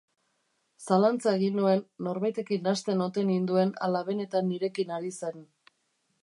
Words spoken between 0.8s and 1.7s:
Zalantza egin